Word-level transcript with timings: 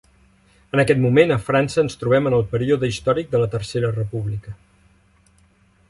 En 0.77 0.81
aquest 0.83 1.01
moment 1.03 1.33
a 1.35 1.37
França 1.49 1.77
ens 1.83 1.99
trobem 2.03 2.29
en 2.31 2.37
el 2.39 2.47
període 2.55 2.91
històric 2.93 3.31
de 3.35 3.43
la 3.43 3.51
Tercera 3.57 3.93
República. 4.01 4.57